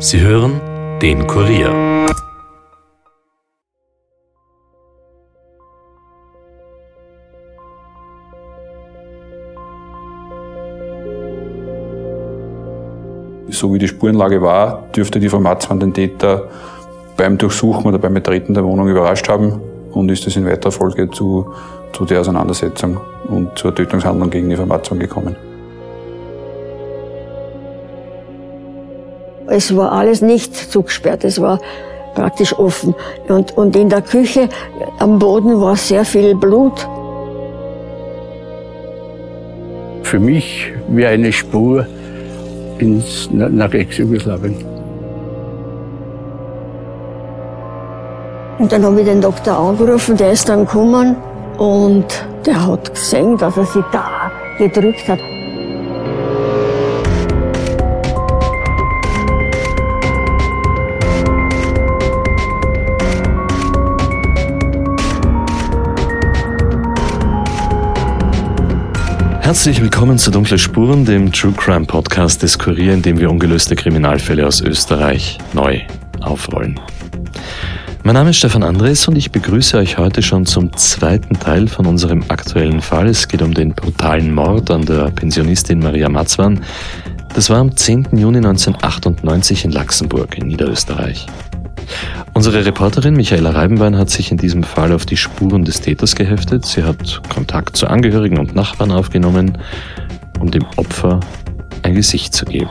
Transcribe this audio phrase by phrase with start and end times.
[0.00, 0.60] Sie hören
[1.02, 2.06] den Kurier.
[13.48, 16.48] So wie die Spurenlage war, dürfte die Frau Matzmann den Täter
[17.16, 19.60] beim Durchsuchen oder beim Betreten der Wohnung überrascht haben
[19.90, 21.52] und ist es in weiterer Folge zu,
[21.92, 25.47] zu der Auseinandersetzung und zur Tötungshandlung gegen die Frau Matzmann gekommen.
[29.50, 31.58] Es war alles nicht zugesperrt, es war
[32.14, 32.94] praktisch offen.
[33.28, 34.48] Und, und in der Küche
[34.98, 36.86] am Boden war sehr viel Blut.
[40.02, 41.86] Für mich wie eine Spur
[42.78, 44.56] ins, nach Ex-Jugoslawien.
[48.58, 51.16] Und dann habe ich den Doktor angerufen, der ist dann gekommen
[51.58, 52.06] und
[52.44, 55.20] der hat gesehen, dass er sich da gedrückt hat.
[69.48, 73.76] Herzlich willkommen zu Dunkle Spuren, dem True Crime Podcast des Kurier, in dem wir ungelöste
[73.76, 75.80] Kriminalfälle aus Österreich neu
[76.20, 76.78] aufrollen.
[78.02, 81.86] Mein Name ist Stefan Andres und ich begrüße euch heute schon zum zweiten Teil von
[81.86, 83.06] unserem aktuellen Fall.
[83.06, 86.62] Es geht um den brutalen Mord an der Pensionistin Maria Matzwan.
[87.32, 88.18] Das war am 10.
[88.18, 91.24] Juni 1998 in Laxenburg in Niederösterreich.
[92.38, 96.64] Unsere Reporterin Michaela Reibenbein hat sich in diesem Fall auf die Spuren des Täters geheftet.
[96.64, 99.58] Sie hat Kontakt zu Angehörigen und Nachbarn aufgenommen,
[100.38, 101.18] um dem Opfer
[101.82, 102.70] ein Gesicht zu geben.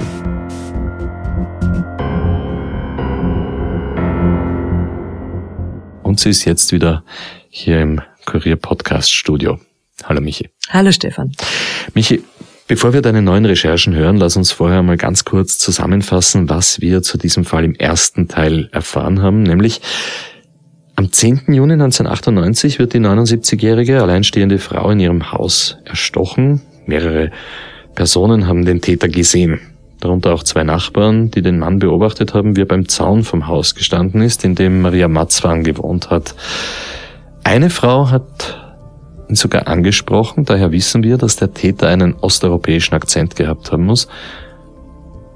[6.01, 7.03] Und sie ist jetzt wieder
[7.49, 9.59] hier im Kurier Podcast Studio.
[10.05, 10.49] Hallo Michi.
[10.69, 11.33] Hallo Stefan.
[11.93, 12.23] Michi,
[12.67, 17.01] Bevor wir deine neuen Recherchen hören, lass uns vorher mal ganz kurz zusammenfassen, was wir
[17.01, 19.79] zu diesem Fall im ersten Teil erfahren haben, nämlich
[20.97, 21.43] am 10.
[21.47, 26.61] Juni 1998 wird die 79-jährige alleinstehende Frau in ihrem Haus erstochen.
[26.85, 27.31] Mehrere
[27.95, 29.61] Personen haben den Täter gesehen.
[30.01, 33.75] Darunter auch zwei Nachbarn, die den Mann beobachtet haben, wie er beim Zaun vom Haus
[33.75, 36.35] gestanden ist, in dem Maria Matzwan gewohnt hat.
[37.45, 38.66] Eine Frau hat
[39.29, 44.07] ihn sogar angesprochen, daher wissen wir, dass der Täter einen osteuropäischen Akzent gehabt haben muss.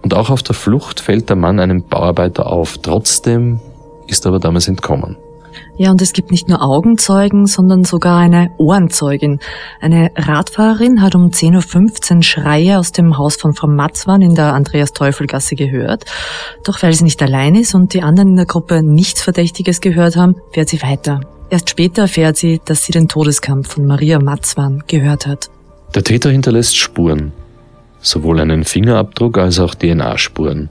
[0.02, 2.78] Und auch auf der Flucht fällt der Mann einem Bauarbeiter auf.
[2.81, 3.59] Trotzdem
[4.07, 5.18] ist er aber damals entkommen.
[5.81, 9.40] Ja, und es gibt nicht nur Augenzeugen, sondern sogar eine Ohrenzeugin.
[9.80, 14.53] Eine Radfahrerin hat um 10.15 Uhr Schreie aus dem Haus von Frau Matzwan in der
[14.53, 16.06] Andreas-Teufel-Gasse gehört.
[16.66, 20.18] Doch weil sie nicht allein ist und die anderen in der Gruppe nichts Verdächtiges gehört
[20.18, 21.22] haben, fährt sie weiter.
[21.50, 25.50] Erst später erfährt sie, dass sie den Todeskampf von Maria Matzwan gehört hat.
[25.96, 27.34] Der Täter hinterlässt Spuren,
[28.02, 30.69] sowohl einen Fingerabdruck als auch DNA-Spuren.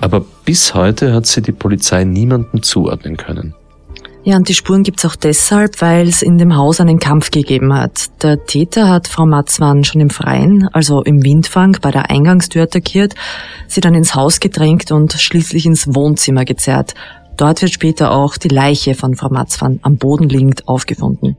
[0.00, 3.54] Aber bis heute hat sie die Polizei niemanden zuordnen können.
[4.24, 7.74] Ja, und die Spuren gibt's auch deshalb, weil es in dem Haus einen Kampf gegeben
[7.74, 8.22] hat.
[8.22, 13.14] Der Täter hat Frau Matzwan schon im Freien, also im Windfang, bei der Eingangstür attackiert,
[13.66, 16.94] sie dann ins Haus gedrängt und schließlich ins Wohnzimmer gezerrt,
[17.36, 21.36] Dort wird später auch die Leiche von Frau Matzwan am Boden liegend aufgefunden.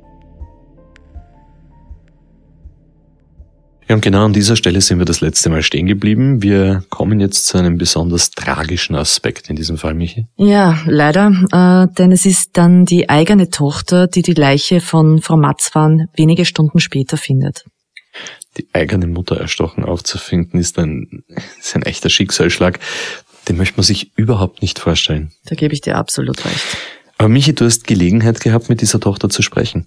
[3.94, 6.42] Ja, und genau an dieser Stelle sind wir das letzte Mal stehen geblieben.
[6.42, 10.26] Wir kommen jetzt zu einem besonders tragischen Aspekt in diesem Fall, Michi.
[10.36, 15.38] Ja, leider, äh, denn es ist dann die eigene Tochter, die die Leiche von Frau
[15.38, 17.66] Matzwan wenige Stunden später findet.
[18.58, 21.24] Die eigene Mutter erstochen aufzufinden, ist ein,
[21.60, 22.80] ist ein echter Schicksalsschlag.
[23.48, 25.34] Den möchte man sich überhaupt nicht vorstellen.
[25.46, 26.66] Da gebe ich dir absolut recht.
[27.20, 29.86] Aber Michi, du hast Gelegenheit gehabt, mit dieser Tochter zu sprechen.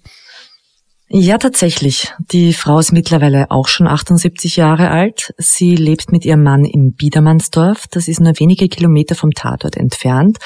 [1.09, 2.13] Ja, tatsächlich.
[2.31, 5.33] Die Frau ist mittlerweile auch schon 78 Jahre alt.
[5.37, 7.85] Sie lebt mit ihrem Mann in Biedermannsdorf.
[7.89, 10.37] Das ist nur wenige Kilometer vom Tatort entfernt.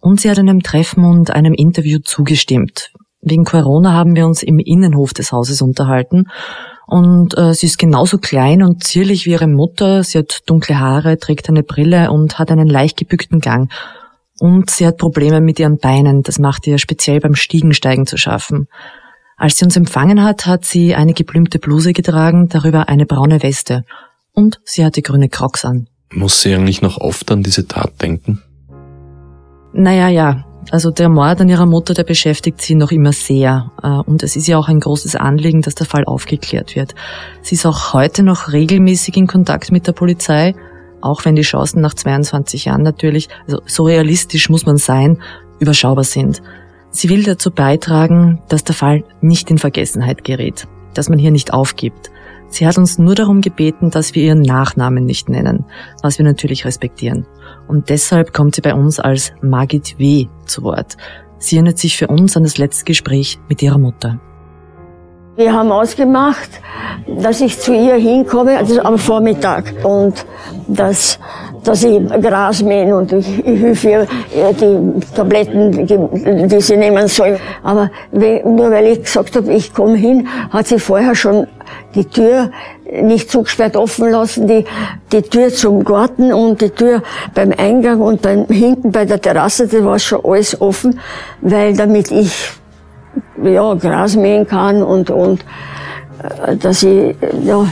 [0.00, 2.90] Und sie hat einem Treffen und einem Interview zugestimmt.
[3.20, 6.24] Wegen Corona haben wir uns im Innenhof des Hauses unterhalten
[6.86, 10.04] und äh, sie ist genauso klein und zierlich wie ihre Mutter.
[10.04, 13.72] Sie hat dunkle Haare, trägt eine Brille und hat einen leicht gebückten Gang.
[14.40, 16.22] Und sie hat Probleme mit ihren Beinen.
[16.22, 18.68] Das macht ihr speziell beim Stiegensteigen zu schaffen.
[19.42, 23.82] Als sie uns empfangen hat, hat sie eine geblümte Bluse getragen, darüber eine braune Weste.
[24.32, 25.88] Und sie hatte grüne Crocs an.
[26.12, 28.40] Muss sie eigentlich noch oft an diese Tat denken?
[29.72, 30.44] Naja, ja.
[30.70, 33.72] Also der Mord an ihrer Mutter, der beschäftigt sie noch immer sehr.
[33.82, 36.94] Äh, und es ist ja auch ein großes Anliegen, dass der Fall aufgeklärt wird.
[37.42, 40.54] Sie ist auch heute noch regelmäßig in Kontakt mit der Polizei,
[41.00, 45.20] auch wenn die Chancen nach 22 Jahren natürlich, also so realistisch muss man sein,
[45.58, 46.42] überschaubar sind.
[46.92, 51.52] Sie will dazu beitragen, dass der Fall nicht in Vergessenheit gerät, dass man hier nicht
[51.52, 52.10] aufgibt.
[52.48, 55.64] Sie hat uns nur darum gebeten, dass wir ihren Nachnamen nicht nennen,
[56.02, 57.26] was wir natürlich respektieren.
[57.66, 60.26] Und deshalb kommt sie bei uns als Margit W.
[60.44, 60.98] zu Wort.
[61.38, 64.20] Sie erinnert sich für uns an das letzte Gespräch mit ihrer Mutter.
[65.34, 66.50] Wir haben ausgemacht,
[67.06, 69.72] dass ich zu ihr hinkomme, also am Vormittag.
[69.82, 70.26] Und
[70.68, 71.18] dass,
[71.64, 77.06] dass ich Gras mähen und ich, ich helfe ihr die Tabletten, die, die sie nehmen
[77.08, 77.38] soll.
[77.62, 81.46] Aber nur weil ich gesagt habe, ich komme hin, hat sie vorher schon
[81.94, 82.50] die Tür
[82.90, 84.64] nicht zugesperrt offen lassen, die,
[85.12, 87.02] die Tür zum Garten und die Tür
[87.34, 91.00] beim Eingang und beim hinten bei der Terrasse, das war schon alles offen,
[91.40, 92.50] weil damit ich
[93.42, 95.44] ja, Gras mähen kann und, und
[96.46, 97.66] äh, dass ich, ja,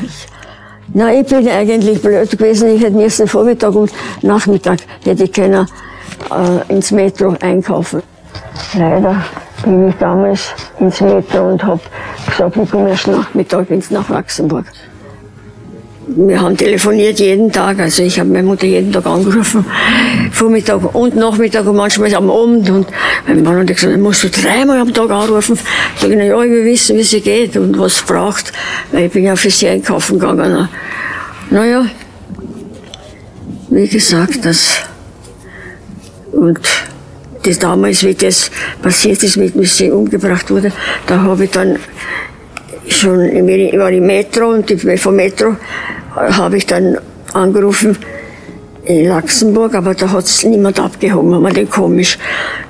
[0.92, 2.68] na, ich bin eigentlich blöd gewesen.
[2.74, 3.92] Ich hätte müssen Vormittag und
[4.22, 5.66] Nachmittag hätte ich können
[6.30, 8.02] äh, ins Metro einkaufen.
[8.76, 9.22] Leider
[9.64, 11.80] bin ich damals ins Metro und habe
[12.26, 14.64] gesagt, ich komme erst Nachmittag ins nach Luxemburg
[16.06, 17.78] wir haben telefoniert jeden Tag.
[17.78, 19.64] Also ich habe meine Mutter jeden Tag angerufen,
[20.32, 22.70] Vormittag und Nachmittag und manchmal am Abend.
[22.70, 22.88] Und
[23.26, 25.58] mein Mann hat gesagt, musst du dreimal am Tag anrufen.
[25.94, 28.52] Ich sage, na ja, ich will wissen, wie sie geht und was sie braucht,
[28.92, 30.68] weil ich bin ja für sie einkaufen gegangen.
[31.50, 31.86] Naja,
[33.68, 34.80] wie gesagt, das
[36.32, 36.60] und
[37.42, 38.50] das damals, wie das
[38.82, 40.72] passiert ist, mit mir sie umgebracht wurde,
[41.06, 41.78] da habe ich dann
[42.92, 45.56] schon, ich war im Metro und vom Metro
[46.14, 46.98] habe ich dann
[47.32, 47.96] angerufen
[48.84, 52.18] in Luxemburg, aber da hat es niemand abgehoben, war den komisch.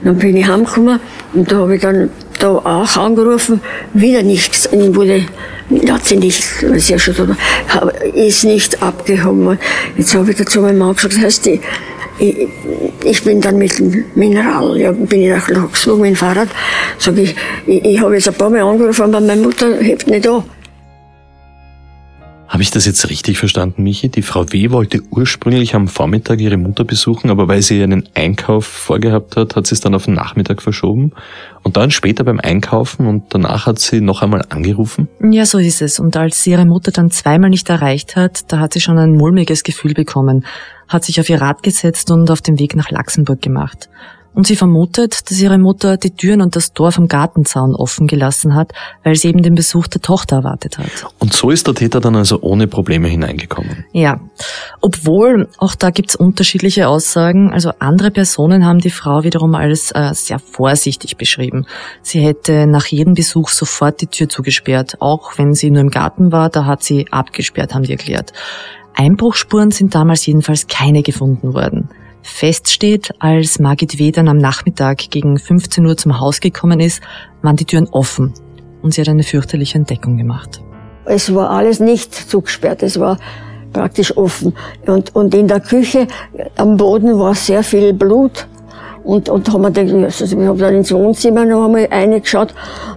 [0.02, 1.00] Dann bin ich heimgekommen
[1.32, 3.60] und da habe ich dann da auch angerufen,
[3.92, 5.22] wieder nichts, wurde,
[5.88, 7.36] hat sie nicht, sie ja schon
[8.14, 9.58] ist nicht abgehoben.
[9.96, 11.60] Jetzt habe ich dazu meinem Mann gesagt, das heißt, ich,
[12.20, 12.48] ich,
[13.04, 16.48] ich bin dann mit dem Mineral, ja, bin ich nach Luxemburg mit dem Fahrrad,
[16.98, 17.34] sage ich,
[17.66, 20.44] ich, ich habe jetzt ein paar Mal angerufen, aber meine Mutter hebt nicht an.
[22.50, 24.08] Habe ich das jetzt richtig verstanden, Michi?
[24.08, 24.72] Die Frau W.
[24.72, 29.68] wollte ursprünglich am Vormittag ihre Mutter besuchen, aber weil sie einen Einkauf vorgehabt hat, hat
[29.68, 31.12] sie es dann auf den Nachmittag verschoben.
[31.62, 35.06] Und dann später beim Einkaufen und danach hat sie noch einmal angerufen?
[35.30, 36.00] Ja, so ist es.
[36.00, 39.12] Und als sie ihre Mutter dann zweimal nicht erreicht hat, da hat sie schon ein
[39.12, 40.44] mulmiges Gefühl bekommen,
[40.90, 43.88] hat sich auf ihr Rad gesetzt und auf den Weg nach Luxemburg gemacht
[44.32, 48.54] und sie vermutet, dass ihre Mutter die Türen und das Tor vom Gartenzaun offen gelassen
[48.54, 48.72] hat,
[49.02, 50.86] weil sie eben den Besuch der Tochter erwartet hat.
[51.18, 53.84] Und so ist der Täter dann also ohne Probleme hineingekommen.
[53.92, 54.20] Ja,
[54.80, 57.52] obwohl auch da gibt's unterschiedliche Aussagen.
[57.52, 61.66] Also andere Personen haben die Frau wiederum als äh, sehr vorsichtig beschrieben.
[62.02, 66.30] Sie hätte nach jedem Besuch sofort die Tür zugesperrt, auch wenn sie nur im Garten
[66.30, 68.32] war, da hat sie abgesperrt, haben die erklärt.
[68.94, 71.88] Einbruchspuren sind damals jedenfalls keine gefunden worden.
[72.22, 74.10] Fest steht, als Margit W.
[74.10, 77.00] dann am Nachmittag gegen 15 Uhr zum Haus gekommen ist,
[77.42, 78.34] waren die Türen offen
[78.82, 80.62] und sie hat eine fürchterliche Entdeckung gemacht.
[81.06, 83.18] Es war alles nicht zugesperrt, es war
[83.72, 84.54] praktisch offen.
[84.86, 86.06] Und, und in der Küche
[86.56, 88.46] am Boden war sehr viel Blut.
[89.02, 92.54] Und, und haben wir gedacht, also ich habe dann ins Wohnzimmer noch einmal reingeschaut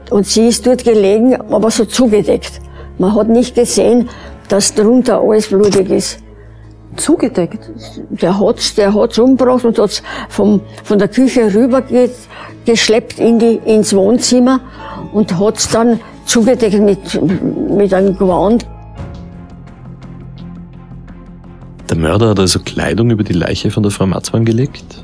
[0.10, 2.60] und sie ist dort gelegen, aber so zugedeckt.
[3.00, 4.10] Man hat nicht gesehen,
[4.53, 6.19] dass drunter alles blutig ist
[6.95, 7.71] zugedeckt.
[8.11, 12.07] Der hat's, der hat's umgebracht und hat's vom, von der Küche rüber ge,
[12.63, 14.59] geschleppt in die, ins Wohnzimmer
[15.11, 17.19] und hat's dann zugedeckt mit,
[17.67, 18.67] mit einem Gewand.
[21.89, 25.03] Der Mörder hat also Kleidung über die Leiche von der Frau Matzmann gelegt?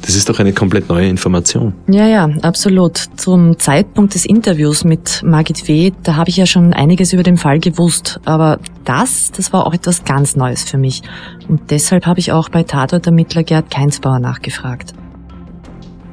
[0.00, 1.74] Das ist doch eine komplett neue Information.
[1.88, 2.96] Ja, ja, absolut.
[3.16, 7.36] Zum Zeitpunkt des Interviews mit Margit W., da habe ich ja schon einiges über den
[7.36, 8.20] Fall gewusst.
[8.24, 11.02] Aber das, das war auch etwas ganz Neues für mich.
[11.48, 14.94] Und deshalb habe ich auch bei Tatortermittler Gerd Keinsbauer nachgefragt.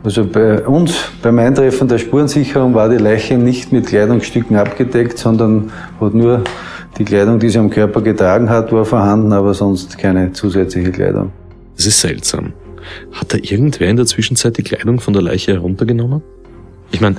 [0.03, 5.71] Also bei uns, beim Eintreffen der Spurensicherung, war die Leiche nicht mit Kleidungsstücken abgedeckt, sondern
[5.99, 6.43] hat nur
[6.97, 11.31] die Kleidung, die sie am Körper getragen hat, war vorhanden, aber sonst keine zusätzliche Kleidung.
[11.75, 12.53] Das ist seltsam.
[13.11, 16.21] Hat da irgendwer in der Zwischenzeit die Kleidung von der Leiche heruntergenommen?
[16.91, 17.17] Ich meine,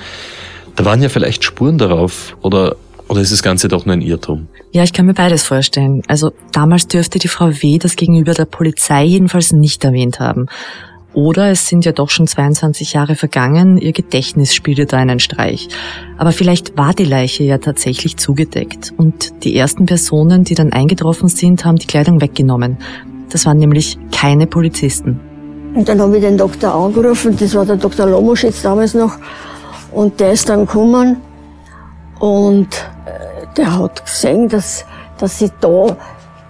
[0.77, 2.77] da waren ja vielleicht Spuren darauf oder
[3.11, 4.47] oder ist das Ganze doch nur ein Irrtum?
[4.71, 6.03] Ja, ich kann mir beides vorstellen.
[6.07, 7.79] Also damals dürfte die Frau W.
[7.79, 10.47] das gegenüber der Polizei jedenfalls nicht erwähnt haben.
[11.13, 15.69] Oder es sind ja doch schon 22 Jahre vergangen, ihr Gedächtnis spielte da einen Streich.
[16.19, 21.29] Aber vielleicht war die Leiche ja tatsächlich zugedeckt und die ersten Personen, die dann eingetroffen
[21.29, 22.79] sind, haben die Kleidung weggenommen.
[23.29, 25.19] Das waren nämlich keine Polizisten.
[25.75, 28.07] Und dann habe ich den Doktor angerufen, das war der Dr.
[28.07, 29.17] Lomoschitz damals noch,
[29.93, 31.17] und der ist dann gekommen
[32.19, 32.69] und
[33.07, 34.85] äh, der hat gesehen, dass,
[35.19, 35.87] dass sie da,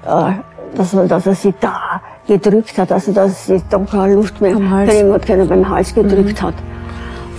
[0.06, 0.32] äh,
[0.74, 4.70] dass, dass er sie da gedrückt hat, also dass sie da keine Luft mehr am
[4.70, 6.46] Hals, keine, keine beim Hals gedrückt mhm.
[6.46, 6.54] hat.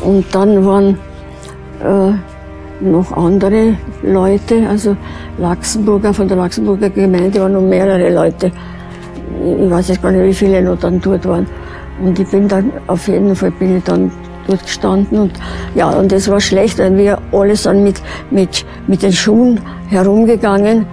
[0.03, 0.99] Und dann waren,
[1.83, 2.13] äh,
[2.81, 4.95] noch andere Leute, also
[5.37, 8.51] Laxenburger, von der Laxenburger Gemeinde waren noch mehrere Leute.
[9.43, 11.47] Ich weiß jetzt gar nicht, wie viele noch dann dort waren.
[11.99, 14.11] Und ich bin dann, auf jeden Fall bin ich dann
[14.47, 15.33] dort gestanden und
[15.75, 20.87] ja, und das war schlecht, weil wir alle sind mit, mit, mit den Schuhen herumgegangen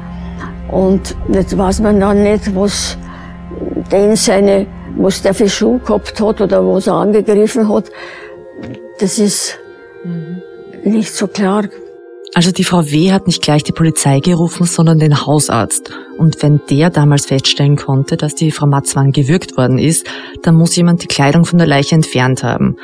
[0.71, 2.99] und jetzt weiß man dann nicht, was
[3.91, 7.91] den seine, was der für Schuh gehabt hat oder was er angegriffen hat.
[9.01, 9.59] Das ist
[10.05, 10.43] mhm.
[10.85, 11.65] nicht so klar.
[12.39, 13.11] Also die Frau W.
[13.11, 15.91] hat nicht gleich die Polizei gerufen, sondern den Hausarzt.
[16.19, 20.07] Und wenn der damals feststellen konnte, dass die Frau Matzmann gewürgt worden ist,
[20.45, 22.77] dann muss jemand die Kleidung von der Leiche entfernt haben.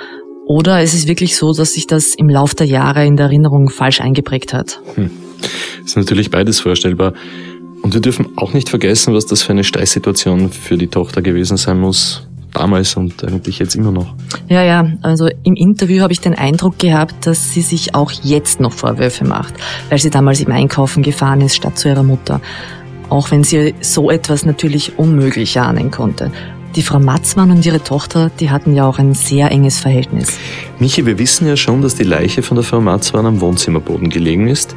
[0.49, 3.71] Oder ist es wirklich so, dass sich das im Lauf der Jahre in der Erinnerung
[3.71, 4.81] falsch eingeprägt hat?
[4.97, 5.13] Hm.
[5.85, 7.13] Ist natürlich beides vorstellbar.
[7.81, 11.59] Und wir dürfen auch nicht vergessen, was das für eine Stresssituation für die Tochter gewesen
[11.59, 14.15] sein muss, damals und eigentlich jetzt immer noch.
[14.49, 18.61] Ja, ja, also im Interview habe ich den Eindruck gehabt, dass sie sich auch jetzt
[18.61, 19.55] noch Vorwürfe macht,
[19.91, 22.41] weil sie damals im Einkaufen gefahren ist statt zu ihrer Mutter.
[23.11, 26.31] Auch wenn sie so etwas natürlich unmöglich ahnen konnte.
[26.75, 30.39] Die Frau Matzmann und ihre Tochter, die hatten ja auch ein sehr enges Verhältnis.
[30.81, 34.49] Michi, wir wissen ja schon, dass die Leiche von der Frau Matzmann am Wohnzimmerboden gelegen
[34.49, 34.75] ist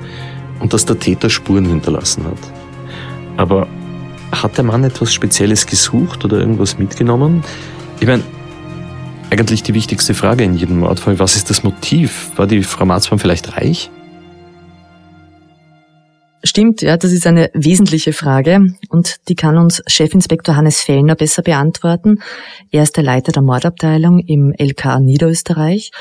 [0.60, 2.38] und dass der Täter Spuren hinterlassen hat.
[3.38, 3.68] Aber
[4.32, 7.44] hat der Mann etwas Spezielles gesucht oder irgendwas mitgenommen?
[8.00, 8.24] Ich meine,
[9.30, 12.32] eigentlich die wichtigste Frage in jedem Mordfall, was ist das Motiv?
[12.36, 13.90] War die Frau Marzmann vielleicht reich?
[16.44, 21.42] Stimmt, ja, das ist eine wesentliche Frage und die kann uns Chefinspektor Hannes Fellner besser
[21.42, 22.20] beantworten.
[22.72, 25.92] Er ist der Leiter der Mordabteilung im LKA Niederösterreich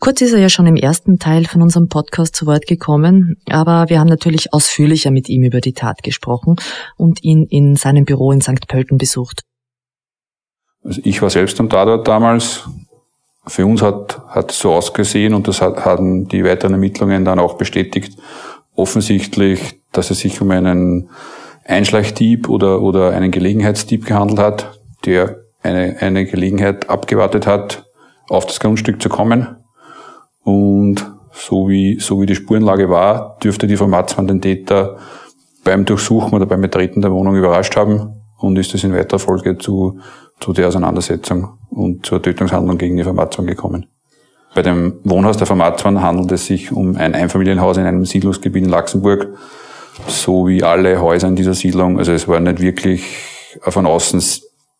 [0.00, 3.86] Kurz ist er ja schon im ersten Teil von unserem Podcast zu Wort gekommen, aber
[3.88, 6.54] wir haben natürlich ausführlicher mit ihm über die Tat gesprochen
[6.96, 8.68] und ihn in seinem Büro in St.
[8.68, 9.42] Pölten besucht.
[10.84, 12.68] Also ich war selbst am Tatort damals.
[13.48, 17.40] Für uns hat, hat es so ausgesehen und das hat, hatten die weiteren Ermittlungen dann
[17.40, 18.16] auch bestätigt,
[18.76, 21.10] offensichtlich, dass es sich um einen
[21.64, 27.84] Einschleichdieb oder, oder einen Gelegenheitsdieb gehandelt hat, der eine, eine Gelegenheit abgewartet hat,
[28.28, 29.56] auf das Grundstück zu kommen
[30.48, 34.96] und so wie, so wie die Spurenlage war, dürfte die Frau Matzmann den Täter
[35.62, 39.58] beim Durchsuchen oder beim Betreten der Wohnung überrascht haben und ist es in weiterer Folge
[39.58, 40.00] zu,
[40.40, 43.86] zu der Auseinandersetzung und zur Tötungshandlung gegen die Frau Matzmann gekommen.
[44.54, 48.64] Bei dem Wohnhaus der Frau Matzmann handelt es sich um ein Einfamilienhaus in einem Siedlungsgebiet
[48.64, 49.28] in Luxemburg,
[50.06, 51.98] so wie alle Häuser in dieser Siedlung.
[51.98, 53.04] Also es war nicht wirklich
[53.60, 54.20] von außen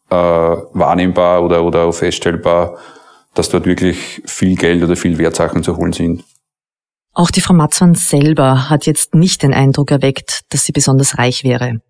[0.09, 2.79] äh, wahrnehmbar oder, oder feststellbar,
[3.35, 6.25] dass dort wirklich viel Geld oder viel Wertsachen zu holen sind.
[7.13, 11.43] Auch die Frau Matzmann selber hat jetzt nicht den Eindruck erweckt, dass sie besonders reich
[11.43, 11.81] wäre.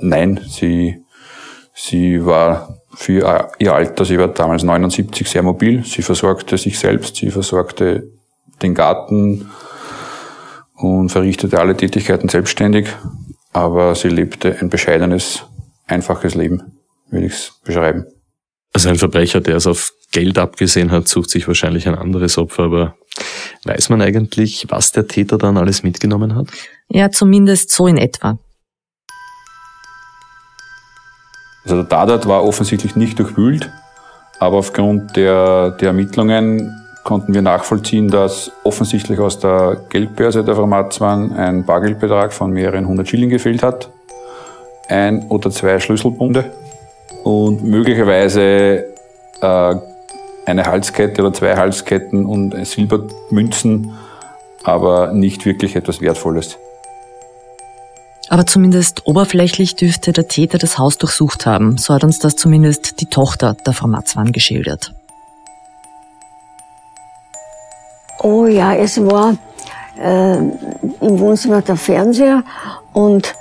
[0.00, 1.04] Nein, sie,
[1.74, 5.84] sie war für ihr Alter, sie war damals 79, sehr mobil.
[5.84, 8.10] Sie versorgte sich selbst, sie versorgte
[8.62, 9.50] den Garten
[10.74, 12.88] und verrichtete alle Tätigkeiten selbstständig.
[13.52, 15.44] Aber sie lebte ein bescheidenes,
[15.86, 16.78] einfaches Leben,
[17.10, 18.06] würde ich es beschreiben.
[18.72, 22.64] Also ein Verbrecher, der es auf Geld abgesehen hat, sucht sich wahrscheinlich ein anderes Opfer,
[22.64, 22.94] aber
[23.64, 26.48] weiß man eigentlich, was der Täter dann alles mitgenommen hat?
[26.88, 28.38] Ja, zumindest so in etwa.
[31.64, 33.70] Also der Tatort war offensichtlich nicht durchwühlt,
[34.38, 36.74] aber aufgrund der, der Ermittlungen
[37.04, 42.86] konnten wir nachvollziehen, dass offensichtlich aus der Geldbörse der Frau Matzmann ein Bargeldbetrag von mehreren
[42.86, 43.90] hundert Schilling gefehlt hat,
[44.88, 46.50] ein oder zwei Schlüsselbunde
[47.24, 48.86] und möglicherweise
[49.40, 49.74] äh,
[50.46, 53.92] eine Halskette oder zwei Halsketten und Silbermünzen,
[54.64, 56.58] aber nicht wirklich etwas Wertvolles.
[58.28, 61.78] Aber zumindest oberflächlich dürfte der Täter das Haus durchsucht haben.
[61.78, 64.94] So hat uns das zumindest die Tochter der Frau Matzwan geschildert.
[68.22, 69.36] Oh ja, es war
[69.98, 72.44] äh, im Wohnzimmer der Fernseher
[72.92, 73.34] und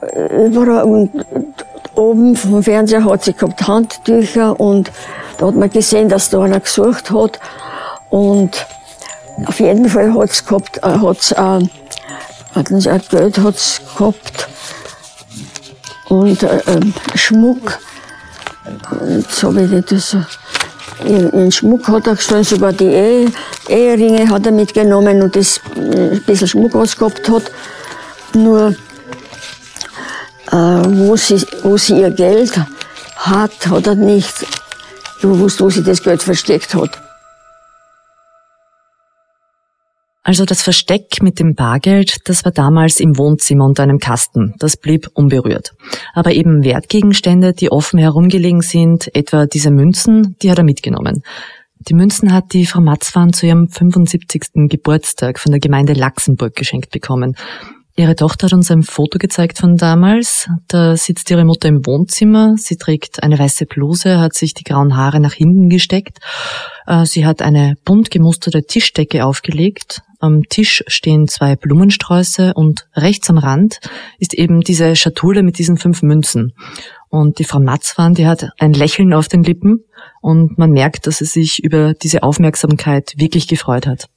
[0.00, 1.10] äh, überall und
[1.94, 4.90] oben vom Fernseher hat sie gehabt Handtücher und
[5.38, 7.40] da hat man gesehen, dass da einer gesucht hat.
[8.10, 8.66] Und
[9.46, 11.60] auf jeden Fall hat es gehabt, äh, hat's, äh,
[12.54, 14.48] hatten sie auch Geld hat's gehabt.
[16.08, 16.80] Und äh, äh,
[17.14, 17.78] Schmuck.
[19.08, 20.16] Jetzt habe ich das.
[21.04, 23.32] In Schmuck hat er gestohlen, sogar die Ehe,
[23.68, 27.50] Eheringe hat er mitgenommen und das äh, ein bisschen Schmuck, was gehabt hat.
[28.34, 28.74] Nur, äh,
[30.52, 32.58] wo, sie, wo sie ihr Geld
[33.16, 34.46] hat, hat er nicht
[35.20, 37.00] gewusst, wo sie das Geld versteckt hat.
[40.22, 44.54] Also das Versteck mit dem Bargeld, das war damals im Wohnzimmer unter einem Kasten.
[44.58, 45.72] Das blieb unberührt.
[46.14, 51.22] Aber eben Wertgegenstände, die offen herumgelegen sind, etwa diese Münzen, die hat er mitgenommen.
[51.78, 54.68] Die Münzen hat die Frau Matzwan zu ihrem 75.
[54.68, 57.34] Geburtstag von der Gemeinde Laxenburg geschenkt bekommen.
[57.96, 60.48] Ihre Tochter hat uns ein Foto gezeigt von damals.
[60.68, 62.54] Da sitzt ihre Mutter im Wohnzimmer.
[62.56, 66.18] Sie trägt eine weiße Bluse, hat sich die grauen Haare nach hinten gesteckt.
[66.86, 70.02] Äh, sie hat eine bunt gemusterte Tischdecke aufgelegt.
[70.18, 73.80] Am Tisch stehen zwei Blumensträuße und rechts am Rand
[74.18, 76.52] ist eben diese Schatulle mit diesen fünf Münzen.
[77.08, 79.84] Und die Frau Matzwan, die hat ein Lächeln auf den Lippen
[80.20, 84.08] und man merkt, dass sie sich über diese Aufmerksamkeit wirklich gefreut hat.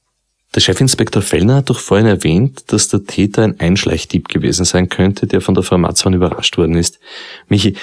[0.54, 5.26] Der Chefinspektor Fellner hat doch vorhin erwähnt, dass der Täter ein Einschleichdieb gewesen sein könnte,
[5.26, 7.00] der von der Frau Matzmann überrascht worden ist.
[7.48, 7.74] Michi,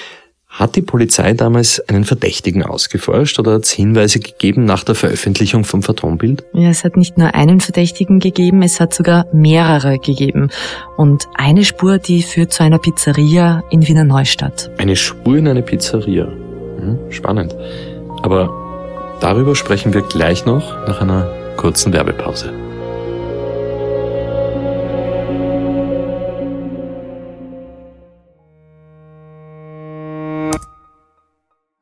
[0.51, 5.63] hat die Polizei damals einen Verdächtigen ausgeforscht oder hat es Hinweise gegeben nach der Veröffentlichung
[5.63, 6.43] vom Phantombild?
[6.53, 10.49] Ja, es hat nicht nur einen Verdächtigen gegeben, es hat sogar mehrere gegeben.
[10.97, 14.69] Und eine Spur, die führt zu einer Pizzeria in Wiener Neustadt.
[14.77, 16.25] Eine Spur in eine Pizzeria.
[16.25, 17.55] Hm, spannend.
[18.21, 18.60] Aber
[19.21, 22.53] darüber sprechen wir gleich noch nach einer kurzen Werbepause.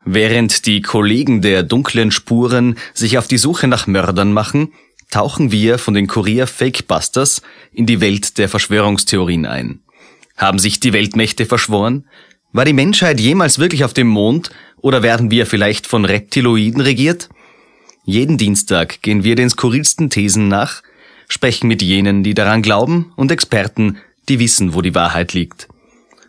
[0.06, 4.74] Während die Kollegen der dunklen Spuren sich auf die Suche nach Mördern machen,
[5.12, 7.42] tauchen wir von den Kurier Fakebusters
[7.72, 9.82] in die Welt der Verschwörungstheorien ein.
[10.36, 12.08] Haben sich die Weltmächte verschworen?
[12.52, 14.50] War die Menschheit jemals wirklich auf dem Mond
[14.82, 17.30] oder werden wir vielleicht von Reptiloiden regiert?
[18.06, 20.82] Jeden Dienstag gehen wir den skurrilsten Thesen nach,
[21.28, 25.68] sprechen mit jenen, die daran glauben und Experten, die wissen, wo die Wahrheit liegt.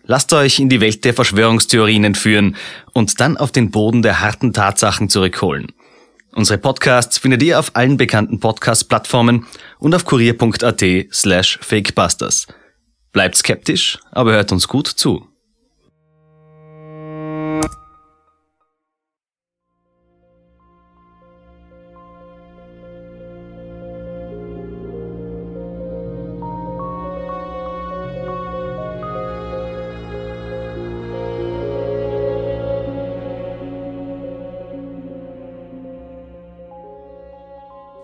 [0.04, 2.56] Lasst euch in die Welt der Verschwörungstheorien entführen
[2.92, 5.68] und dann auf den Boden der harten Tatsachen zurückholen.
[6.32, 9.46] Unsere Podcasts findet ihr auf allen bekannten Podcast-Plattformen
[9.78, 12.46] und auf kurier.at slash fakebusters.
[13.12, 15.29] Bleibt skeptisch, aber hört uns gut zu.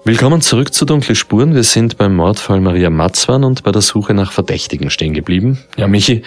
[0.06, 1.56] Willkommen zurück zu Dunkle Spuren.
[1.56, 5.58] Wir sind beim Mordfall Maria Matzwan und bei der Suche nach Verdächtigen stehen geblieben.
[5.76, 6.22] Ja, Michi,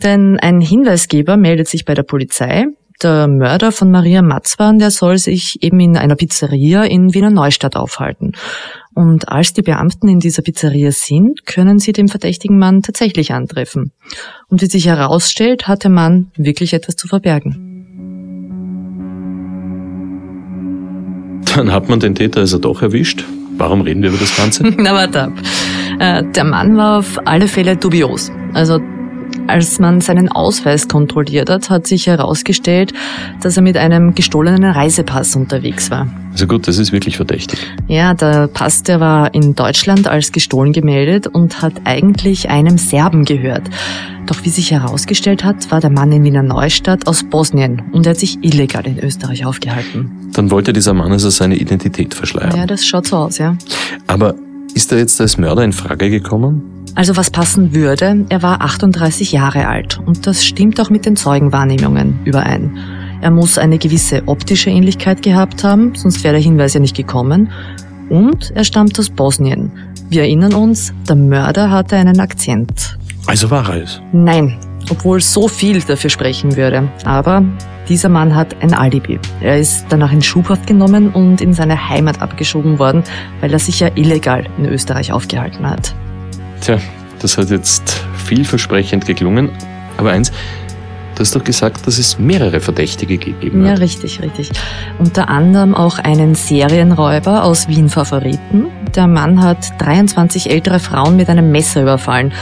[0.01, 2.65] Denn ein Hinweisgeber meldet sich bei der Polizei
[3.03, 7.75] der Mörder von Maria Matzwan, der soll sich eben in einer Pizzeria in Wiener Neustadt
[7.75, 8.33] aufhalten.
[8.93, 13.91] Und als die Beamten in dieser Pizzeria sind, können sie den verdächtigen Mann tatsächlich antreffen.
[14.49, 17.65] Und wie sich herausstellt, hat der Mann wirklich etwas zu verbergen.
[21.55, 23.23] Dann hat man den Täter also doch erwischt.
[23.57, 24.63] Warum reden wir über das Ganze?
[24.77, 25.33] Na, warte ab.
[25.99, 28.31] Äh, der Mann war auf alle Fälle dubios.
[28.53, 28.79] Also
[29.47, 32.93] als man seinen Ausweis kontrolliert hat, hat sich herausgestellt,
[33.41, 36.07] dass er mit einem gestohlenen Reisepass unterwegs war.
[36.31, 37.59] Also gut, das ist wirklich verdächtig.
[37.87, 43.25] Ja, der Pass, der war in Deutschland als gestohlen gemeldet und hat eigentlich einem Serben
[43.25, 43.63] gehört.
[44.27, 48.11] Doch wie sich herausgestellt hat, war der Mann in Wiener Neustadt aus Bosnien und er
[48.11, 50.29] hat sich illegal in Österreich aufgehalten.
[50.33, 52.55] Dann wollte dieser Mann also seine Identität verschleiern.
[52.55, 53.57] Ja, das schaut so aus, ja.
[54.05, 54.35] Aber
[54.75, 56.78] ist er jetzt als Mörder in Frage gekommen?
[56.95, 61.15] Also was passen würde, er war 38 Jahre alt und das stimmt auch mit den
[61.15, 62.77] Zeugenwahrnehmungen überein.
[63.21, 67.51] Er muss eine gewisse optische Ähnlichkeit gehabt haben, sonst wäre der Hinweis ja nicht gekommen.
[68.09, 69.71] Und er stammt aus Bosnien.
[70.09, 72.97] Wir erinnern uns, der Mörder hatte einen Akzent.
[73.27, 74.01] Also war er es?
[74.11, 74.57] Nein,
[74.89, 76.89] obwohl so viel dafür sprechen würde.
[77.05, 77.43] Aber
[77.87, 79.19] dieser Mann hat ein Alibi.
[79.41, 83.03] Er ist danach in Schubhaft genommen und in seine Heimat abgeschoben worden,
[83.41, 85.93] weil er sich ja illegal in Österreich aufgehalten hat.
[86.61, 86.77] Tja,
[87.19, 89.49] das hat jetzt vielversprechend geklungen.
[89.97, 90.31] Aber eins,
[91.15, 93.67] du hast doch gesagt, dass es mehrere Verdächtige gegeben hat.
[93.67, 94.51] Ja, richtig, richtig.
[94.97, 98.67] Unter anderem auch einen Serienräuber aus Wien Favoriten.
[98.95, 102.33] Der Mann hat 23 ältere Frauen mit einem Messer überfallen.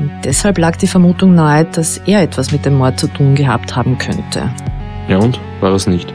[0.00, 3.76] Und deshalb lag die Vermutung nahe, dass er etwas mit dem Mord zu tun gehabt
[3.76, 4.50] haben könnte.
[5.08, 5.40] Ja und?
[5.60, 6.12] War es nicht?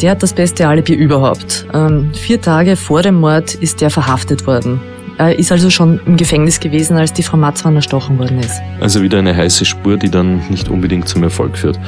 [0.00, 1.66] Der hat das beste Alibi überhaupt.
[1.72, 4.80] Ähm, vier Tage vor dem Mord ist er verhaftet worden.
[5.18, 8.60] Er ist also schon im Gefängnis gewesen, als die Frau Matzmann erstochen worden ist.
[8.80, 11.78] Also wieder eine heiße Spur, die dann nicht unbedingt zum Erfolg führt.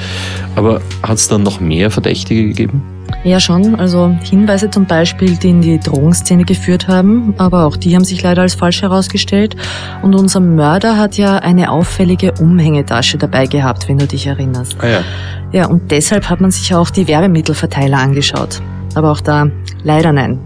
[0.56, 2.82] Aber hat es dann noch mehr Verdächtige gegeben?
[3.22, 3.74] Ja, schon.
[3.76, 8.22] Also Hinweise zum Beispiel, die in die Drogenszene geführt haben, aber auch die haben sich
[8.22, 9.56] leider als falsch herausgestellt.
[10.02, 14.76] Und unser Mörder hat ja eine auffällige Umhängetasche dabei gehabt, wenn du dich erinnerst.
[14.80, 15.00] Ah ja.
[15.52, 18.60] Ja, und deshalb hat man sich auch die Werbemittelverteiler angeschaut.
[18.94, 19.46] Aber auch da
[19.82, 20.38] leider nein.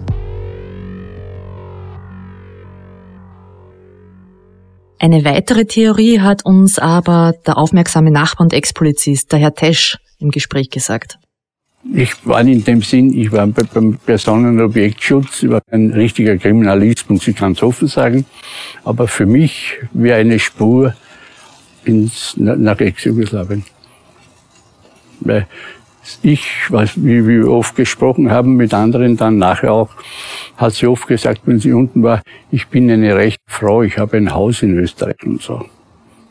[5.01, 10.31] Eine weitere Theorie hat uns aber der aufmerksame Nachbar und Ex-Polizist, der Herr Tesch, im
[10.31, 11.19] Gespräch gesagt.
[11.95, 16.37] Ich war in dem Sinn, ich war beim Personen- und Objektschutz, ich war ein richtiger
[16.37, 18.27] Kriminalist, muss ich ganz offen sagen.
[18.85, 20.95] Aber für mich wäre eine Spur
[21.85, 23.65] ins, nach Ex-Jugoslawien.
[26.23, 29.91] Ich, was, wie wir oft gesprochen haben mit anderen, dann nachher auch,
[30.57, 34.17] hat sie oft gesagt, wenn sie unten war, ich bin eine rechte Frau, ich habe
[34.17, 35.65] ein Haus in Österreich und so.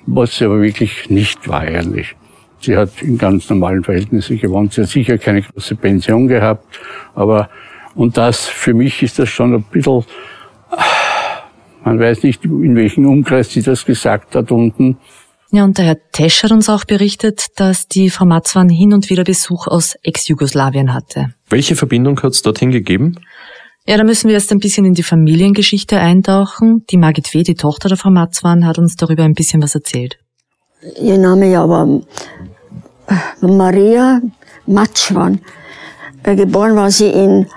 [0.06, 2.16] Was sie aber wirklich nicht war eigentlich.
[2.60, 4.74] Sie hat in ganz normalen Verhältnissen gewohnt.
[4.74, 6.66] Sie hat sicher keine große Pension gehabt.
[7.14, 7.50] Aber,
[7.94, 10.06] und das, für mich ist das schon ein bisschen,
[11.84, 14.98] man weiß nicht, in welchem Umkreis sie das gesagt hat unten.
[15.52, 19.10] Ja, und der Herr Tesch hat uns auch berichtet, dass die Frau Matzwan hin und
[19.10, 21.34] wieder Besuch aus Ex-Jugoslawien hatte.
[21.50, 23.18] Welche Verbindung hat es dorthin gegeben?
[23.86, 26.84] Ja, da müssen wir erst ein bisschen in die Familiengeschichte eintauchen.
[26.90, 30.18] Die Margit W., die Tochter der Frau Matzwan, hat uns darüber ein bisschen was erzählt.
[31.00, 31.88] Ihr Name ja war
[33.40, 34.22] Maria
[34.66, 35.40] Matschwan.
[36.24, 37.48] Äh, geboren war sie in,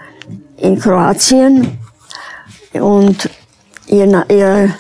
[0.58, 1.78] in Kroatien
[2.74, 3.28] und
[3.88, 4.74] ihr, ihr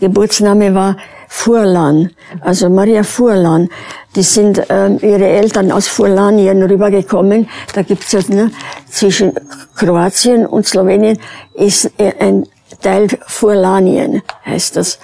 [0.00, 0.96] Geburtsname war
[1.38, 3.68] Furlan, also Maria Furlan.
[4.16, 7.48] Die sind ähm, ihre Eltern aus Furlanien rübergekommen.
[7.74, 8.50] Da gibt's ja ne,
[8.88, 9.32] zwischen
[9.76, 11.18] Kroatien und Slowenien
[11.54, 12.46] ist äh, ein
[12.80, 14.98] Teil Furlanien, heißt das.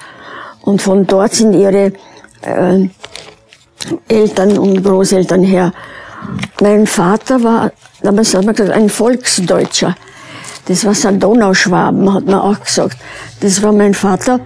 [0.63, 1.93] Und von dort sind ihre
[2.41, 2.89] äh,
[4.09, 5.73] Eltern und Großeltern her.
[6.61, 9.95] Mein Vater war, damals hat man gesagt, ein Volksdeutscher.
[10.67, 12.97] Das war ein Donauschwaben, hat man auch gesagt.
[13.41, 14.41] Das war mein Vater.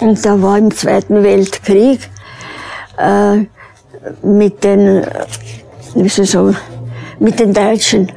[0.00, 2.10] Und der war im Zweiten Weltkrieg
[2.98, 3.46] äh,
[4.22, 5.06] mit den,
[5.94, 6.56] wie soll ich sagen,
[7.18, 8.10] mit den Deutschen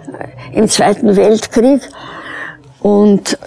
[0.53, 1.81] im Zweiten Weltkrieg.
[2.79, 3.37] Und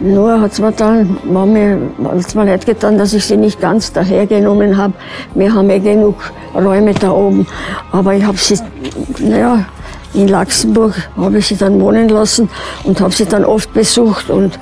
[0.00, 3.92] Nur hat's mir dann, war mir, hat's mir leid getan, dass ich sie nicht ganz
[3.92, 4.92] dahergenommen habe.
[5.34, 6.16] Wir haben ja genug
[6.54, 7.46] Räume da oben.
[7.92, 8.58] Aber ich habe sie,
[9.20, 9.64] naja,
[10.12, 12.48] in Luxemburg habe ich sie dann wohnen lassen
[12.82, 14.58] und habe sie dann oft besucht und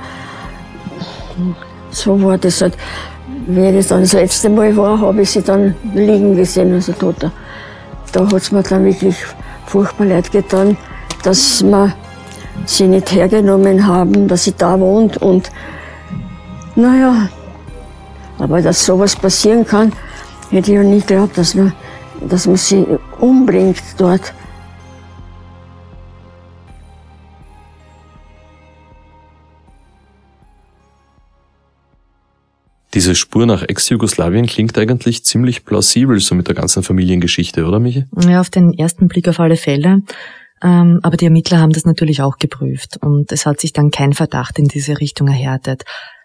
[1.90, 2.76] so war das halt.
[3.46, 7.16] Wie das dann das letzte Mal war, habe ich sie dann liegen gesehen, also tot.
[8.12, 9.16] Da hat's mir dann wirklich
[9.66, 10.76] furchtbar leid getan,
[11.24, 11.92] dass wir
[12.66, 15.50] sie nicht hergenommen haben, dass sie da wohnt und
[16.76, 17.28] naja,
[18.38, 19.92] aber dass sowas passieren kann,
[20.50, 21.72] hätte ich ja nicht geglaubt, dass man,
[22.20, 22.86] dass man sie
[23.18, 24.32] umbringt dort.
[32.94, 38.04] Diese Spur nach Ex-Jugoslawien klingt eigentlich ziemlich plausibel, so mit der ganzen Familiengeschichte, oder Michi?
[38.20, 40.02] Ja, auf den ersten Blick auf alle Fälle.
[40.62, 44.12] Ähm, aber die Ermittler haben das natürlich auch geprüft und es hat sich dann kein
[44.12, 45.82] Verdacht in diese Richtung erhärtet.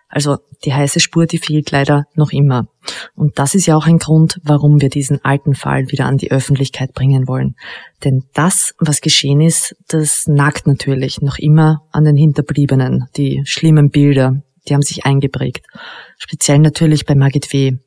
[0.10, 2.68] Also die heiße Spur, die fehlt leider noch immer.
[3.16, 6.32] Und das ist ja auch ein Grund, warum wir diesen alten Fall wieder an die
[6.32, 7.56] Öffentlichkeit bringen wollen.
[8.04, 13.08] Denn das, was geschehen ist, das nagt natürlich noch immer an den Hinterbliebenen.
[13.18, 15.66] Die schlimmen Bilder, die haben sich eingeprägt.
[16.18, 17.78] Speziell natürlich bei Margit W.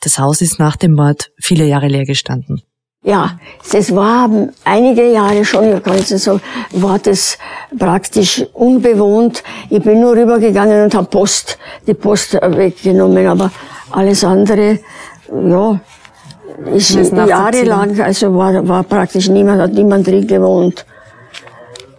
[0.00, 2.62] Das Haus ist nach dem Mord viele Jahre leer gestanden.
[3.04, 3.38] Ja,
[3.72, 4.28] das war
[4.64, 6.40] einige Jahre schon, ja, kannst du sagen,
[6.72, 7.38] war das
[7.78, 9.42] praktisch unbewohnt.
[9.70, 13.52] Ich bin nur rübergegangen und habe Post, die Post weggenommen, aber
[13.92, 14.80] alles andere,
[15.32, 15.80] ja,
[16.74, 20.84] ist jahrelang, also war, war praktisch niemand, hat niemand drin gewohnt.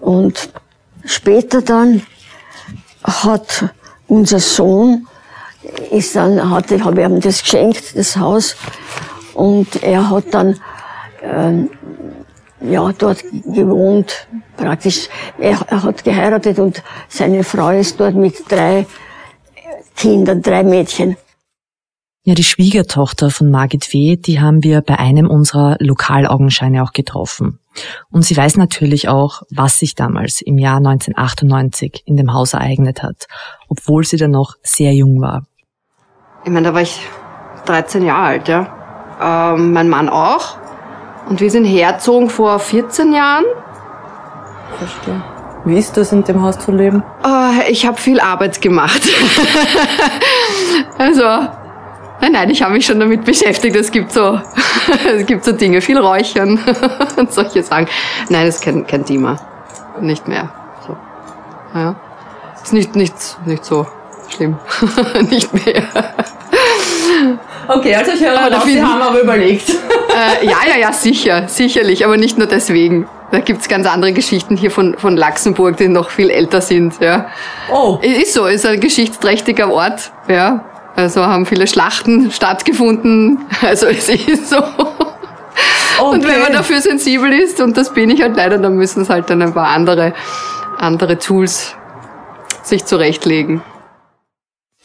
[0.01, 0.49] Und
[1.05, 2.01] später dann
[3.03, 3.73] hat
[4.09, 5.07] unser Sohn,
[5.91, 8.55] ist dann, hatte, ich ihm das geschenkt, das Haus,
[9.33, 10.59] und er hat dann
[11.23, 11.69] ähm,
[12.61, 15.07] ja, dort gewohnt, praktisch.
[15.37, 18.85] Er, er hat geheiratet und seine Frau ist dort mit drei
[19.95, 21.15] Kindern, drei Mädchen.
[22.29, 27.57] Ja, die Schwiegertochter von Margit W., die haben wir bei einem unserer Lokalaugenscheine auch getroffen.
[28.11, 33.01] Und sie weiß natürlich auch, was sich damals im Jahr 1998 in dem Haus ereignet
[33.01, 33.25] hat,
[33.67, 35.47] obwohl sie dann noch sehr jung war.
[36.43, 37.01] Ich meine, da war ich
[37.65, 39.55] 13 Jahre alt, ja.
[39.55, 40.55] Ähm, mein Mann auch.
[41.27, 43.45] Und wir sind herzogen vor 14 Jahren.
[44.77, 45.23] Verstehe.
[45.65, 47.01] Wie ist das, in dem Haus zu leben?
[47.25, 49.01] Äh, ich habe viel Arbeit gemacht.
[50.99, 51.49] also,
[52.21, 53.75] nein, nein, ich habe mich schon damit beschäftigt.
[53.75, 54.39] Es gibt so,
[55.17, 56.59] es gibt so Dinge, viel Räuchern
[57.17, 57.87] und solche Sachen.
[58.29, 59.39] Nein, das ist kein, kein Thema.
[60.01, 60.49] Nicht mehr.
[60.85, 60.97] So.
[61.73, 61.95] Ja.
[62.61, 63.13] Ist nicht, nicht,
[63.45, 63.87] nicht so
[64.29, 64.57] schlimm.
[65.29, 65.83] nicht mehr.
[67.67, 69.69] Okay, also ich höre aber Sie haben aber überlegt.
[69.69, 73.07] Äh, ja, ja, ja, sicher, sicherlich, aber nicht nur deswegen.
[73.31, 76.99] Da gibt's ganz andere Geschichten hier von, von Laxenburg, die noch viel älter sind.
[76.99, 77.27] Ja.
[77.71, 77.99] Oh.
[78.01, 80.11] Ist so, ist ein geschichtsträchtiger Ort.
[80.27, 80.65] Ja.
[80.95, 83.39] Also haben viele Schlachten stattgefunden.
[83.61, 84.57] Also es ist so.
[84.57, 86.15] Okay.
[86.15, 89.09] Und wenn man dafür sensibel ist, und das bin ich halt leider, dann müssen es
[89.09, 90.13] halt dann ein paar andere,
[90.77, 91.75] andere Tools
[92.63, 93.61] sich zurechtlegen.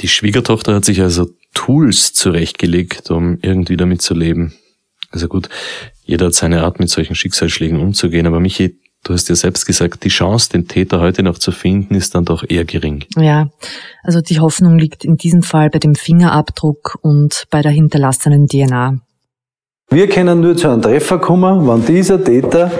[0.01, 4.55] Die Schwiegertochter hat sich also Tools zurechtgelegt, um irgendwie damit zu leben.
[5.13, 5.49] Also gut,
[6.03, 10.05] jeder hat seine Art, mit solchen Schicksalsschlägen umzugehen, aber Michi, du hast ja selbst gesagt,
[10.05, 13.05] die Chance, den Täter heute noch zu finden, ist dann doch eher gering.
[13.17, 13.49] Ja,
[14.03, 18.99] also die Hoffnung liegt in diesem Fall bei dem Fingerabdruck und bei der hinterlassenen DNA.
[19.91, 22.71] Wir können nur zu einem Treffer kommen, wenn dieser Täter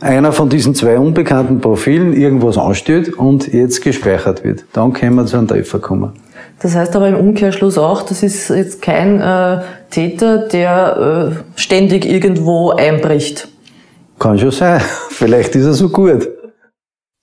[0.00, 4.64] einer von diesen zwei unbekannten Profilen irgendwas anstellt und jetzt gespeichert wird.
[4.72, 6.12] Dann können wir zu einem Treffer kommen.
[6.60, 12.06] Das heißt aber im Umkehrschluss auch, das ist jetzt kein äh, Täter, der äh, ständig
[12.06, 13.48] irgendwo einbricht.
[14.18, 14.80] Kann schon sein.
[15.10, 16.28] Vielleicht ist er so gut.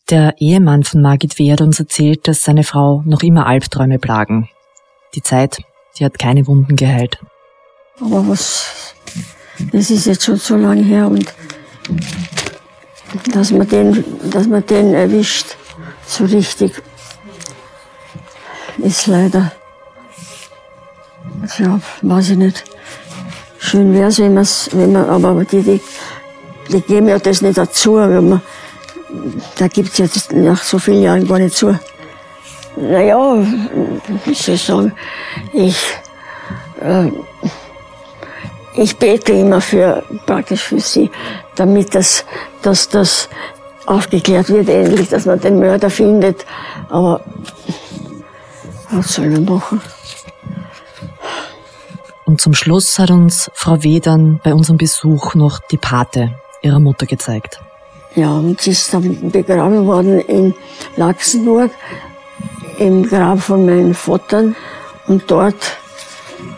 [0.09, 1.51] Der Ehemann von Margit W.
[1.51, 4.49] hat uns erzählt, dass seine Frau noch immer Albträume plagen.
[5.15, 5.59] Die Zeit,
[5.97, 7.17] die hat keine Wunden geheilt.
[7.99, 8.93] Aber was,
[9.71, 11.33] das ist jetzt schon so lange her und
[13.33, 15.55] dass man den, dass man den erwischt,
[16.05, 16.81] so richtig
[18.79, 19.51] ist leider,
[21.57, 22.63] ja, weiß ich nicht.
[23.59, 25.81] Schön wäre es, wenn, wenn man, aber die, die,
[26.71, 28.41] die geben ja das nicht dazu, man,
[29.57, 31.77] da gibt es jetzt nach so vielen Jahren gar nicht zu.
[32.75, 33.45] Naja,
[34.25, 34.93] wie soll ich sagen,
[35.53, 35.77] ich,
[36.81, 37.11] äh,
[38.75, 41.11] ich bete immer für, praktisch für sie,
[41.55, 42.25] damit das,
[42.61, 43.29] dass das
[43.85, 46.45] aufgeklärt wird endlich, dass man den Mörder findet.
[46.89, 47.21] Aber
[48.89, 49.81] was soll man machen?
[52.25, 53.99] Und zum Schluss hat uns Frau W.
[53.99, 57.59] dann bei unserem Besuch noch die Pate ihrer Mutter gezeigt.
[58.15, 60.53] Ja, und sie ist dann begraben worden in
[60.97, 61.71] Laxenburg,
[62.77, 64.57] im Grab von meinen Vatern.
[65.07, 65.77] Und dort,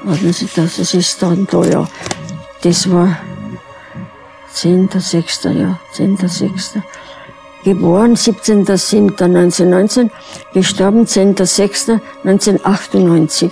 [0.03, 1.87] warten Sie, das, das ist dann da, ja,
[2.61, 3.17] das war
[4.55, 6.81] 10.6., ja, 10.6.
[7.63, 10.09] Geboren 17.07.1919,
[10.53, 13.51] gestorben 10.06.1998.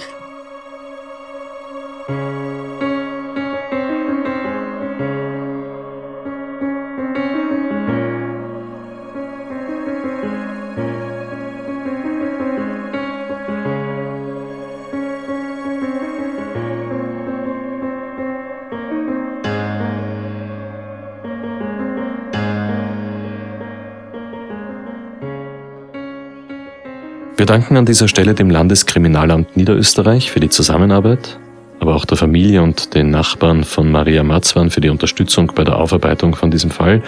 [27.51, 31.37] danken an dieser Stelle dem Landeskriminalamt Niederösterreich für die Zusammenarbeit,
[31.81, 35.75] aber auch der Familie und den Nachbarn von Maria Matzwan für die Unterstützung bei der
[35.75, 37.03] Aufarbeitung von diesem Fall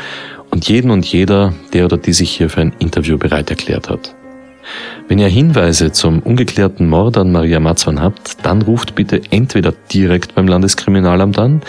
[0.50, 4.16] und jeden und jeder, der oder die sich hier für ein Interview bereit erklärt hat.
[5.08, 10.36] Wenn ihr Hinweise zum ungeklärten Mord an Maria Matzwan habt, dann ruft bitte entweder direkt
[10.36, 11.62] beim Landeskriminalamt an.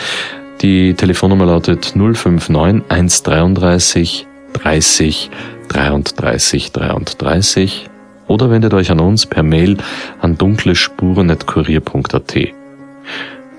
[0.62, 5.30] Die Telefonnummer lautet 059 133 30
[5.68, 7.93] 33 33
[8.26, 9.76] oder wendet euch an uns per Mail
[10.20, 12.36] an dunklespuren.kurier.at.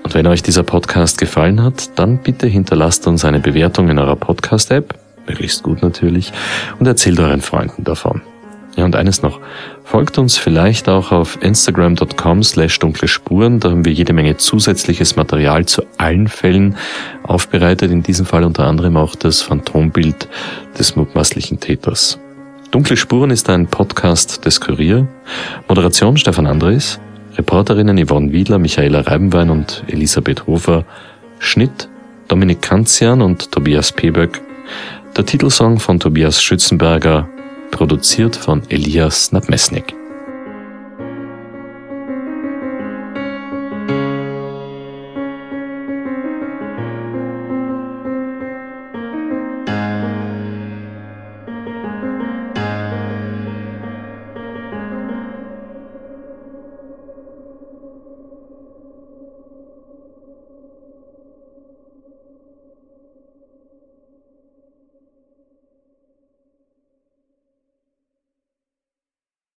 [0.02, 4.16] Und wenn euch dieser Podcast gefallen hat, dann bitte hinterlasst uns eine Bewertung in eurer
[4.16, 4.94] Podcast-App,
[5.26, 6.32] möglichst gut natürlich,
[6.78, 8.22] und erzählt euren Freunden davon.
[8.76, 9.40] Ja, und eines noch.
[9.84, 13.58] Folgt uns vielleicht auch auf instagram.com slash dunkle Spuren.
[13.58, 16.76] Da haben wir jede Menge zusätzliches Material zu allen Fällen
[17.22, 17.90] aufbereitet.
[17.90, 20.28] In diesem Fall unter anderem auch das Phantombild
[20.78, 22.18] des mutmaßlichen Täters.
[22.76, 25.08] Dunkle Spuren ist ein Podcast des Kurier.
[25.66, 27.00] Moderation Stefan Andres.
[27.38, 30.84] Reporterinnen Yvonne Wiedler, Michaela Reibenwein und Elisabeth Hofer.
[31.38, 31.88] Schnitt
[32.28, 34.42] Dominik Kanzian und Tobias Peböck.
[35.16, 37.26] Der Titelsong von Tobias Schützenberger
[37.70, 39.94] produziert von Elias Nabmesnik.